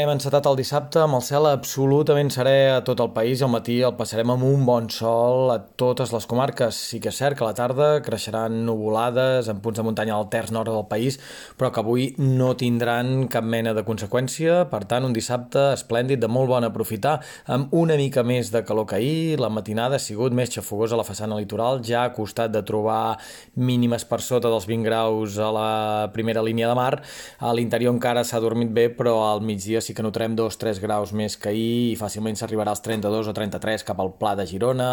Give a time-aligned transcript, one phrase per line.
[0.00, 3.50] Hem encetat el dissabte amb el cel absolutament serè a tot el país i al
[3.52, 6.78] matí el passarem amb un bon sol a totes les comarques.
[6.88, 10.30] Sí que és cert que a la tarda creixeran nuvolades en punts de muntanya al
[10.32, 11.18] terç nord del país,
[11.60, 14.62] però que avui no tindran cap mena de conseqüència.
[14.70, 18.88] Per tant, un dissabte esplèndid, de molt bon aprofitar, amb una mica més de calor
[18.88, 19.36] que ahir.
[19.44, 23.18] La matinada ha sigut més xafogosa a la façana litoral, ja ha costat de trobar
[23.52, 25.68] mínimes per sota dels 20 graus a la
[26.16, 27.02] primera línia de mar.
[27.36, 31.34] A l'interior encara s'ha dormit bé, però al migdia sí que notarem 2-3 graus més
[31.40, 34.90] que ahir i fàcilment s'arribarà als 32 o 33 cap al Pla de Girona,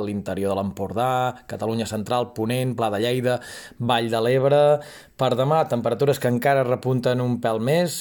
[0.00, 3.36] l'interior de l'Empordà, Catalunya Central, Ponent, Pla de Lleida,
[3.78, 4.62] Vall de l'Ebre.
[5.20, 7.98] Per demà, temperatures que encara repunten un pèl més,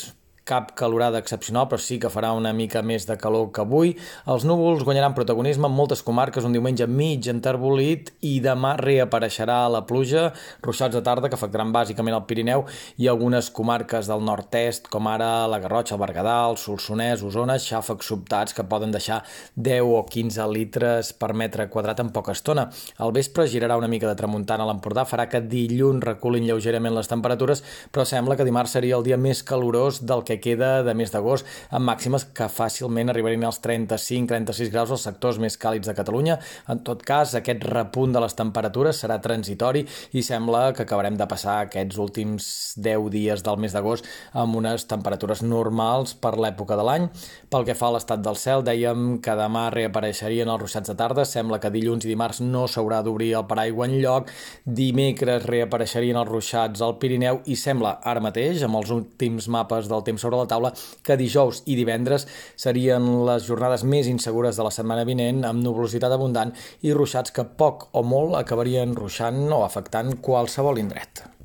[0.47, 3.93] cap calorada excepcional, però sí que farà una mica més de calor que avui.
[4.31, 9.83] Els núvols guanyaran protagonisme en moltes comarques un diumenge mig enterbolit i demà reapareixerà la
[9.89, 10.29] pluja,
[10.63, 12.63] ruixats de tarda que afectaran bàsicament el Pirineu
[12.97, 18.07] i algunes comarques del nord-est, com ara la Garrotxa, el Berguedà, el Solsonès, Osona, xàfecs
[18.07, 19.19] sobtats que poden deixar
[19.55, 22.69] 10 o 15 litres per metre quadrat en poca estona.
[23.03, 27.11] Al vespre girarà una mica de tramuntana a l'Empordà, farà que dilluns reculin lleugerament les
[27.11, 31.11] temperatures, però sembla que dimarts seria el dia més calorós del que queda de mes
[31.13, 36.37] d'agost, amb màximes que fàcilment arribarien als 35-36 graus als sectors més càlids de Catalunya.
[36.69, 41.27] En tot cas, aquest repunt de les temperatures serà transitori i sembla que acabarem de
[41.29, 46.85] passar aquests últims 10 dies del mes d'agost amb unes temperatures normals per l'època de
[46.87, 47.09] l'any.
[47.49, 51.25] Pel que fa a l'estat del cel, dèiem que demà reapareixerien els ruixats de tarda,
[51.25, 54.31] sembla que dilluns i dimarts no s'haurà d'obrir el paraigua en lloc,
[54.65, 60.03] dimecres reapareixerien els ruixats al Pirineu i sembla ara mateix, amb els últims mapes del
[60.07, 62.27] temps sobre la taula que dijous i divendres
[62.59, 66.53] serien les jornades més insegures de la setmana vinent amb nuvolositat abundant
[66.83, 71.36] i ruixats que poc o molt acabarien ruixant o afectant qualsevol indret.